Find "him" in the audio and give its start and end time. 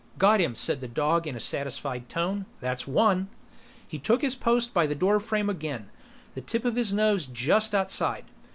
0.41-0.55